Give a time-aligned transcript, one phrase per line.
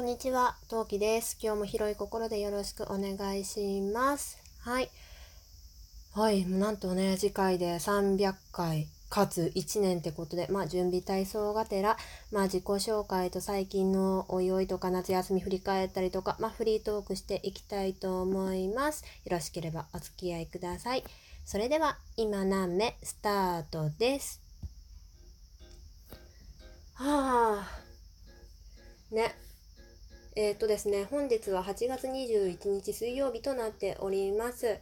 [0.00, 1.36] こんにちは、トウキです。
[1.42, 4.38] 今日も広い心でよろしくお願いします。
[4.60, 4.88] はい。
[6.14, 11.98] はい、なんとね、次回で300回、かつ1年ってことで、まあ、準備体操がてら、
[12.32, 19.04] まあ、自己紹介と最近のおいおいとか夏休み振り返ったりとか、まあ、フリートークしていきたいと思います。
[19.26, 21.04] よろしければお付き合いください。
[21.44, 24.40] それでは、今何目スタートです。
[26.94, 29.14] はあ。
[29.14, 29.49] ね。
[30.42, 34.78] えっとですね、本日は8月21日水曜日となっております。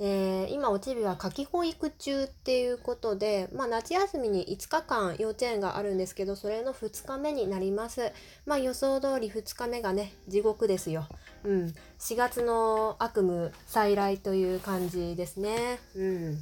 [0.00, 8.10] えー今、おちびは夏季保育中っていうことで、まあ、夏休みに5日間幼稚園があるんですけど、それの2日目になります。
[8.46, 11.06] まあ、予想通り2日目がね、地獄ですよ。
[11.44, 11.74] うん。
[12.00, 15.78] 4月の悪夢再来という感じですね。
[15.94, 16.38] うん。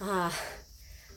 [0.00, 0.65] ああ。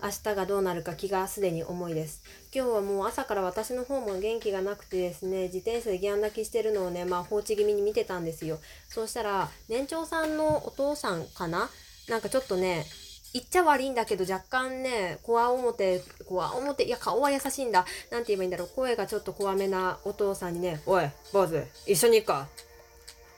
[0.01, 2.23] 明日がどうなるか気がすでに重いです。
[2.55, 8.59] 今日はもう朝から私の方も元気がなくてですね、自転車でギャン泣きしてるのをね、まあ放置気味に見てたんですよ。
[8.87, 11.69] そうしたら、年長さんのお父さんかな？
[12.07, 12.85] なんかちょっとね、
[13.33, 17.85] 言っちゃ悪いんだけど若干ね、こわ表、こわ表、いや顔は優しいんだ。
[18.09, 18.69] なんて言えばいいんだろう。
[18.73, 22.47] 声がちょっと怖めなお父さんにね、おい、坊主、一緒に行くか？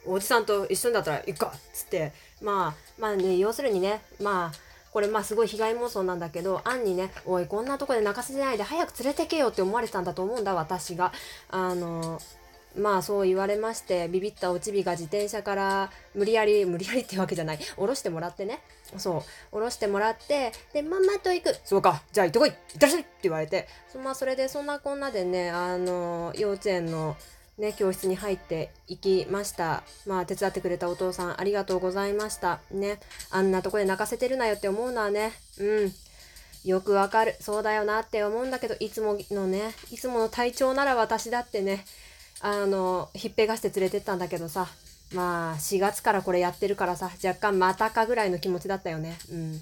[0.06, 1.54] おじさんと一緒にだったら行くか？
[1.74, 11.14] つって、まあ、まあね、要するにね、まあ、これまあすごい被害妄想なんだけど、アンにね、おい、こんなとこで泣かせてないで早く連れてけよって思われてたんだと思うんだ、私が。
[11.50, 12.20] あの、
[12.78, 18.62] まあそう言われまして、ビビったおちびが自転車から無理やり、無理やりってわけじゃない、降ろしてもらってね。
[18.98, 19.18] そ
[19.52, 21.56] う、降ろしてもらって、で、ママと行く。
[21.64, 23.68] そうか、じゃあ行ってこい行ってらっしゃいって言われて、
[24.04, 27.16] まあそれでそんなこんなでね、あの、幼稚園の
[27.62, 29.84] ね、教室に入っていきました。
[30.08, 32.60] まあ、手伝ってくれたお父さん、ありがとうございました。
[32.72, 33.00] ね。
[33.30, 35.94] あんなとこで泣かせてるなよって思うのはね、うん。
[36.66, 37.36] よくわかる。
[37.40, 41.86] そうだよなって思うんだけど、いつものね、いつもの体調なら私だってね、
[42.40, 44.68] あの、ひっぺがして連れてったんだけどさ、
[45.14, 49.20] まあ、4月からこれやってるからさ、若干またかぐらいの気持ちだったよね。
[49.32, 49.62] うん。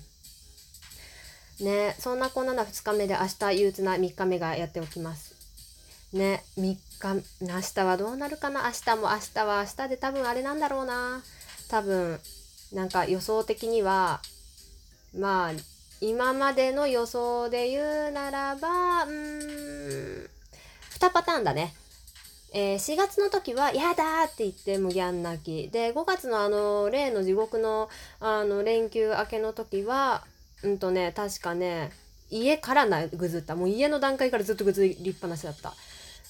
[1.66, 5.29] ね、そんなこんなな2日目で明日憂鬱な3日目がやっておきます。
[6.12, 8.64] ね、3日、明日はどうなるかな？
[8.64, 11.22] 明日も明日は明日で多分あれなんだろうな。
[11.70, 12.20] 多分、
[12.74, 14.20] なんか予想的には、
[15.16, 15.52] まあ、
[16.02, 20.30] 今までの予想で言うならば、うーん、
[21.00, 21.76] 2パターンだね。
[22.54, 25.70] えー4月の時は、やだって言ってもギャン泣き。
[25.70, 27.88] で、5月のあの、例の地獄の、
[28.20, 30.26] あの、連休明けの時は、
[30.64, 31.92] うんとね、確かね、
[32.32, 33.56] 家からなぐずった。
[33.56, 35.76] もう家の段階からずっとぐずりっぱなしだった。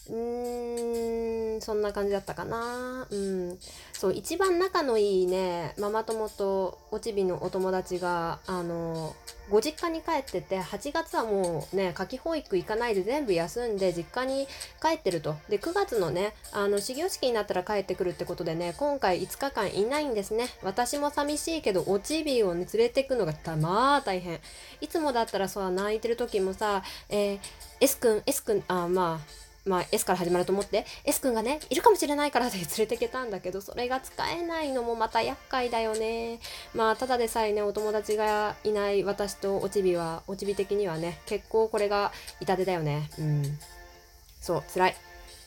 [0.09, 3.07] うーん、そんな感じだったかな。
[3.09, 3.57] うん。
[3.93, 9.15] そう、一番仲のいいね、ママ友とおちびのお友達が、あの、
[9.49, 14.47] ご実家に帰ってて、8月はもうね、夏季保育行かないで全部休んで、実家に
[14.81, 15.35] 帰ってると。
[15.49, 20.47] で、9月のね、あの、始業式になったら帰ってくるってことでね、今回5日間いないんですね。
[20.63, 24.39] 私も寂しいけど、おちびをね、連れてくのがたまあ大変。
[24.81, 27.39] いつもだったらさ、泣いてる時もさ、えー、
[27.81, 36.39] S 君、S 君、あ、まあ、まあ、S から始まると思って S 君がねいるかもしれないからって連れてけたんだけどそれが使えないのもまた厄介だよね。
[36.73, 43.09] まあただでさえねお友達がいない私とおちびはおちび的にはね結構これが痛手だよね。
[43.19, 43.43] うん。
[44.41, 44.95] そう辛い。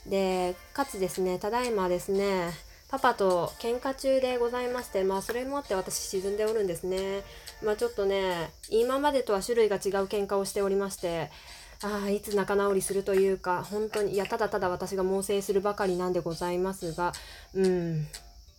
[0.07, 2.51] でかつですねただいまですね
[2.89, 7.23] パパと喧嘩中でございましてまあそれもあって私沈んでおるんですね。
[7.63, 11.31] まあちょっとね今までとは種類が違う喧嘩をしておりまして
[11.83, 17.13] あいつ仲直りするというか本当にいやただただ私が猛省するばかりなんでございますが
[17.55, 18.07] うん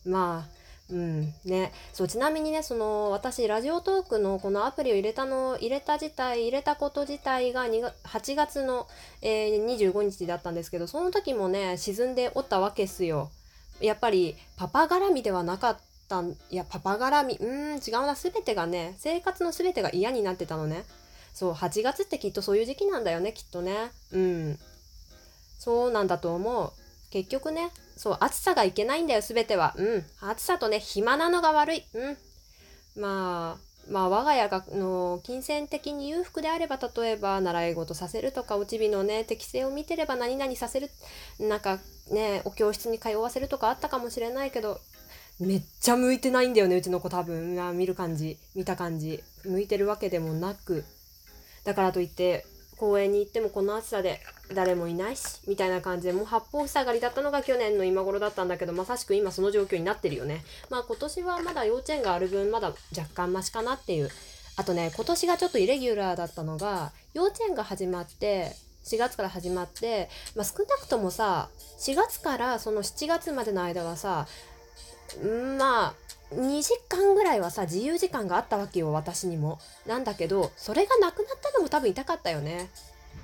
[0.06, 8.88] まあうんね、そうちなみにねその私ラジオトークのこのアプリを入れたの入れた自体入れたこと自体が2 8月の、
[9.22, 13.32] えー25日だったんですけどその時もね沈んでおったわけっすよ。
[13.80, 15.78] やっぱりパパ絡みではなかっ
[16.10, 20.84] たいやパパ絡みうーん違うな全てがね生活の全てが嫌になってたのね。
[21.34, 23.92] そう8月ってきっとそういう時期なんだよねきっとね。
[24.12, 24.60] うん。
[25.60, 26.72] そうなんだと思う。
[27.10, 29.74] 結局ねそう暑さがいけないんだよ全ては。
[29.78, 30.06] うん。
[30.22, 31.84] 暑さとね暇なのが悪い。
[31.94, 32.18] うん。
[33.02, 40.90] まあまあ我が家がの金銭的に裕福であれば例えば習い事させるとかおちびのね適性を見てれば何々させる
[41.40, 41.80] なんか
[42.12, 44.80] ねお教室に通わせるとかあったかもしれないけど
[45.40, 47.58] めっちゃ向いてないんだよねうちの子多分。
[47.76, 49.24] 見る感じ見た感じ。
[49.44, 50.86] 向いてるわけでもなく。
[51.64, 52.46] だからといって
[52.78, 54.20] 公園に行ってもこの暑さで
[54.54, 60.44] 誰もいないしみたいな感じでもう八方塞がりだったのが去年の今頃だったんだけどまさしく今その状況になってるよね。
[60.70, 64.10] まあ今年はまだ幼稚園がある分まだ若干マシかなっていう。
[64.56, 68.52] あとね今年がちょっとイレギュラーだったのが幼稚園が始まって
[68.84, 71.50] 4月から始まって、まあ、少なくともさ
[71.80, 74.28] 4月からその7月までの間はさ
[75.58, 75.94] まあ
[76.36, 79.60] 2時間ぐらいはさ自由時間があったわけよ私にも。
[79.86, 82.70] なんだけどそれがなくなったのも多分痛かったよね。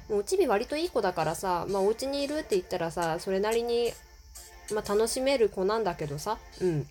[0.10, 3.92] もうおちび割といい子だからさまあお家にいるって言ったらさそれなりに、
[4.74, 6.88] まあ、楽しめる子なんだけどさうん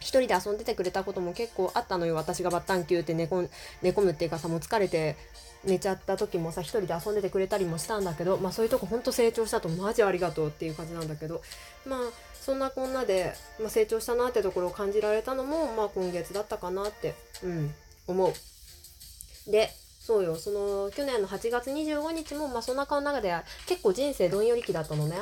[0.00, 3.48] 一人で遊んでてくれたことも結構あったのよ私がバッタンキューって寝込
[3.82, 5.16] 寝込むっていうかさもう疲れて
[5.64, 11.42] 寝ちゃった時もさ一人で遊んでてくれたりもしたんだけどまあそういうとこほんと成長したとマジありがとうっていう感じなんだけど
[11.86, 12.00] まあ
[12.40, 17.74] そんなこんなで、まあ、成長したなってところを感じられたのもまあ今月だったかなってうん
[18.06, 19.50] 思う。
[19.50, 19.70] で
[20.00, 23.34] そうよその去年の8月25日もまあそんな顔の中で
[23.66, 25.16] 結構人生どんより期だったのね。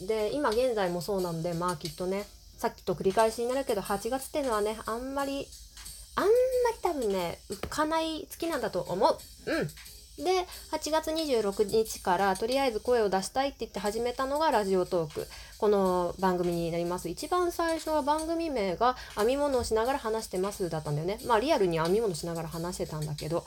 [0.00, 2.24] で今現在もそうなのでまあきっとね
[2.58, 5.46] さっきと繰り返しになるけど8月っていうのはねあんまり
[6.16, 9.18] あんまり多分ね浮かない月なんだと思う。
[9.46, 9.68] うん。
[10.24, 15.26] で8月26日からとりあえず声を出したいって言って始めたのがラジオトーク。
[15.58, 17.08] この番組になります。
[17.08, 21.18] 一番最初は番組名が編み物をしながら話してますだったんだよね。
[21.26, 23.44] まあリアルに編み物しながら話してたんだけど。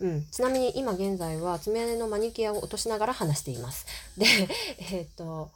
[0.00, 3.84] うん、ちなみに今現在は爪のマニキュアを落としながら話しています。
[4.16, 4.26] で、
[4.78, 5.50] えー、っと、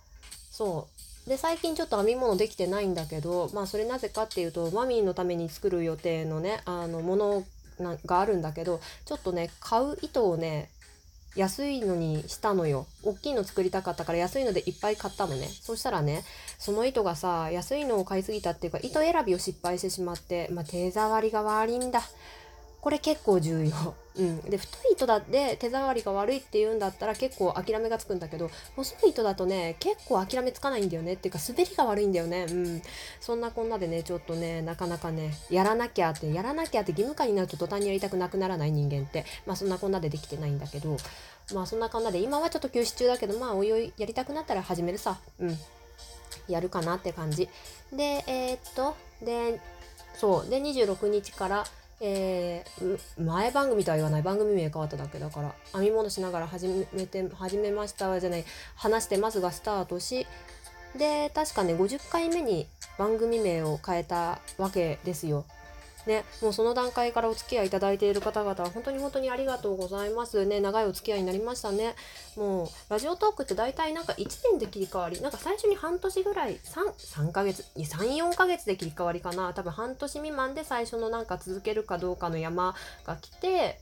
[0.51, 7.45] そう、で最近ちょっと編み物できてないんだけどまあそれなぜかっていうとマミーのために作る予定のねあのもの
[8.07, 10.69] があるんだけどちょっとね買う糸をね
[11.35, 12.87] 安いのにしたのよ。
[13.03, 15.49] 大きいの作りたかったから安いのでいっぱい買ったのね。
[15.49, 16.25] そしたらね
[16.59, 22.03] その糸がさ安いのを買いすぎたっていうか糸選びを失敗してしまって、まあ、手触りが悪いんだ。
[22.83, 23.95] これ結構重要。
[24.17, 32.47] うん、で太い糸だって手触りが悪いっていうんだったら結構諦めがつくんだけど細い糸だとね結構諦めつかないんだよねっていうか滑りが悪いんだよね。
[32.51, 32.83] うん。
[33.21, 40.97] そんなこんなでねちょっとねなかなかねやらなきゃってやらなきゃって義務感になると途端にやりたくなくならない人間ってまあそんなこんなでできてないんだけど
[41.55, 45.19] まあそんなこんなで今はちょっと休止中だけどまあおいおいやりたくなったら始めるさ。
[45.39, 45.59] うん。
[46.49, 47.49] やるかなって感じ。
[47.93, 49.61] でえー、っとで
[50.15, 50.51] そう。
[50.51, 51.65] で26日から
[52.05, 58.45] えー、前番組とは言わない番組名変わっただけだから編み物しながら始めて始めましたじゃない
[58.75, 60.27] 話してますがスタートし
[60.99, 62.67] で確かね50回目に
[62.99, 65.45] 番組名を変えたわけですよ。
[66.07, 70.45] ね、もうその段階からお付き合いいただいている方々は本当に本当にありがとうございます。
[70.47, 71.95] ね長いお付き合いになりましたね。
[72.37, 75.21] もうラジオトークって大体なんか1年で切り替わり。
[75.21, 79.55] なんか最初に半年ぐらい 3, 3ヶ月34ヶ月で切り替わりかな。
[79.55, 82.75] 多分半年未満で最初のなんか続けるかどうかの山
[83.07, 83.79] が来て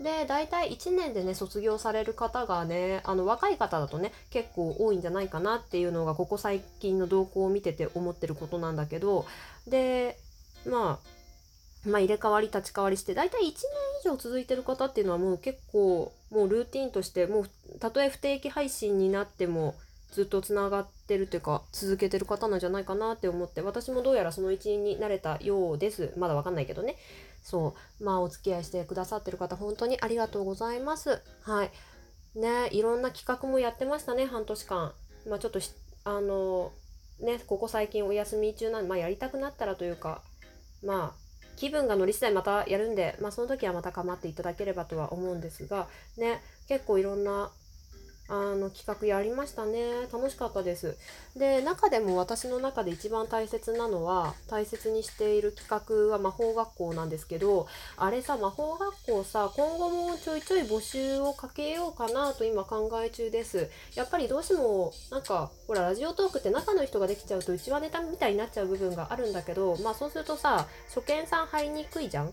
[0.00, 9.26] で大体1年でね卒業される方がねあの若い方だとね結構多いんじゃないかなっていうのがここ最近の動向を見てて思ってることなんだけど。
[9.66, 10.18] で
[10.66, 11.23] まあ
[11.86, 13.52] まあ、入れ替わり立ち替わりして大体1年
[14.02, 19.74] 以上続いてる方っていうのはもう結構もうルーティンとしてもうたとえ不定期配信になっても
[20.14, 26.14] ずっとつながってるっていうか続けてる方なんじゃないかなって思って私もどうやらその一員になれたようです。
[26.16, 26.96] まだわかんないけどね。
[27.42, 28.04] そう。
[28.04, 31.20] まあお付き合いしてくださってる方本当にありがとうございます。
[31.42, 31.70] はい。
[32.36, 34.92] ねいろんな企画もやってましたね半年間。
[35.28, 35.58] まあちょっと
[36.04, 36.70] あの
[37.18, 40.22] ねここ最近お休み中なんでまあやりたくなったらというか
[40.84, 41.23] まあ
[41.56, 47.50] 気分が乗り次第またやるんで、まあ、その時はまた構っていただければとは思うんですが、ね、結構いろんな
[48.26, 50.08] あの企画やりましたね。
[50.12, 50.96] 楽しかったです。
[51.36, 55.68] で中でも私の中で一番大切なのは大切にしている企
[56.08, 63.68] 画は魔法学校なんですけどあれさ魔法学校さ今後もちょいちょい募集をかけようかなと今考え中です。
[63.94, 72.32] やっぱりどうしてもなんかほらラジオトークって中の人ができちゃうとうちはネタみたいになっちゃう部分があるんだけどまあそうするとさ初見さん入りにくいじゃん？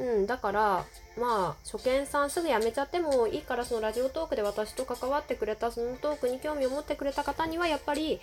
[0.00, 0.84] うんだから
[1.16, 8.20] まあ初見さんすぐ辞めちゃってもいいからそのラジオトークで私と関わってくれたそのトークに興味を持ってくれた方にはやっぱり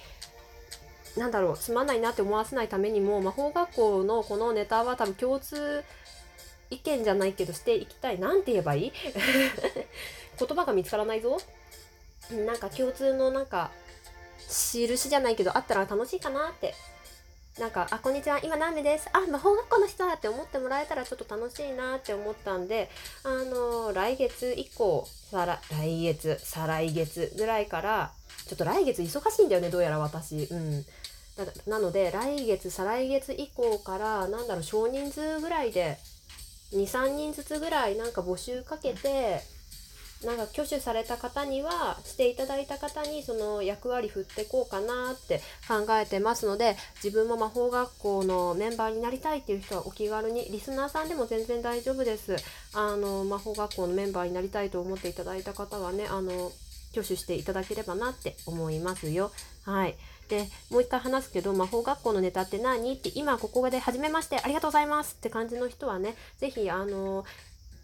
[1.18, 5.84] なんだろうつまないなって思わせないためにも魔法学校のこのネタは多分共通
[6.70, 8.20] 意見じゃないけどしていきたい。
[8.20, 8.94] なんて言えばいい？
[10.40, 11.38] 言葉が見つからないぞ。
[12.32, 13.72] なんか共通のなんか
[14.48, 16.74] 印じゃないけどあったら楽しいかなって。
[17.60, 18.40] なんか「あこんにちは。
[18.42, 22.90] 今何名です」「あ魔法学校の人だ」って思ってもらえたらちょっと楽しいなって思ったんで
[23.24, 28.12] あの来月以降さら来月再来月ぐらいから
[28.48, 30.44] ちょっと来月忙しいんだよねどうやら私。
[30.46, 30.86] うん。
[31.66, 35.98] なので来月再来月以降からなんだろう少人数ぐらいで
[36.74, 39.42] 23人ずつぐらいなんか募集かけて
[40.26, 52.36] なんか挙手された方にはしていただいた方にその役割振ってこうかなって考えてますので自分も魔法学校のメンバーになりたいっていう人はお気軽にリスナーさんでも全然大丈夫です
[52.74, 56.52] あの魔法学校のメンバーになりたいと思っていただいた方はねあの
[56.92, 59.32] 挙手していただければなって思いますよ。
[59.64, 59.96] はい。
[60.28, 62.94] で、もう一回話すけど、魔法学校のネタって何？
[62.94, 67.26] って今ここで初めましてありがとうございますって感じの人はね、是非あの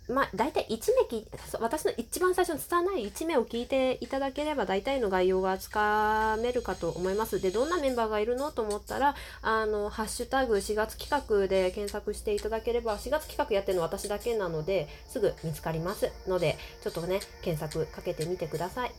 [0.09, 1.27] まあ、大体1名き
[1.59, 7.41] 私の一番最初の拙い1名を聞いていただければ大体の概要がつかめるかと思います。
[7.41, 8.51] で、どんなメンバーがいるの？
[8.51, 18.91] と思ったら、あの、ハッシュタグ4月企画で検索していただければ、4月企画やってるの私だけなので、すぐ見つかりますので、ちょっとね、検索かけてみてください。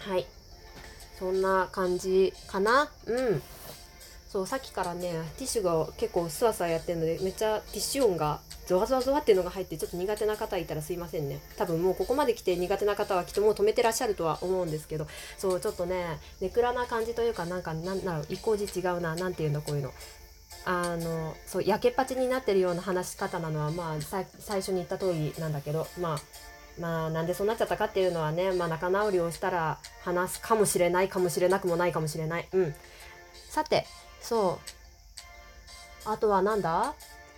[0.00, 0.26] はい。
[1.18, 2.90] そんな感じかな？
[3.06, 3.42] うん。
[4.30, 11.40] そう、さっきからね、ティッシュが結構スワスワやってるので、めっちゃティッシュ音がゾワゾワゾワっていうのが入ってちょっと苦手な方いたらすいませんね。
[11.56, 19.90] 多分もうここまで来て苦手な方はきっともう止めてらっしゃるとは思うんですけどそうちょっとねネクラな感じというかなんかなんだろう意向字違うな何て言うんだこういうの。
[20.64, 24.26] あのそう焼けっぱちになってるような話し方なのはまあ最
[24.60, 26.18] 初に言った通りなんだけどまあ
[26.78, 32.48] まあなんでそうなっちゃったかっていうのはね、まあ、仲直りをしたら話すかもしれないかもしれなくもないかもしれない。
[32.52, 32.74] うん。
[33.48, 33.86] さて
[34.20, 34.58] そ
[36.06, 36.10] う。
[36.10, 36.94] あとはなんだ？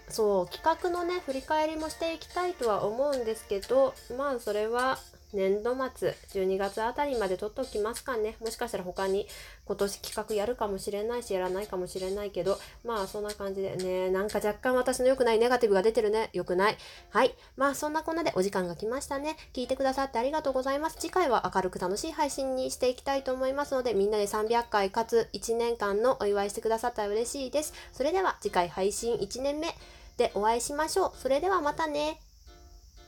[0.08, 4.98] そう企画のね振り返りもしていきたいとは思うんですけどまあそれは
[5.32, 8.36] 年度末12月あたりまで撮っておきますかね。
[8.40, 9.26] もしかしたら他に
[9.64, 16.30] 今年企画やるかもしれないしやらないかもしれないけどまあそんな感じでねなんか若干私の良くないネガティブが出てるね。
[16.32, 16.76] 良くない。
[17.10, 17.34] はい。
[17.56, 19.36] まあそんなこんなでお時間が来ましたね。
[19.52, 20.96] 聞いてくださってありがとうございます。
[20.98, 27.72] 次回は明るく楽しい配信にしていきたいと思いますのでみんなで300回かつ1年間のお祝いしてくださったら嬉しいです。
[27.92, 29.68] それでは次回配信1年目
[30.16, 31.12] でお会いしましょう。
[31.16, 32.20] それではまたね。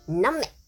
[0.09, 0.64] 何名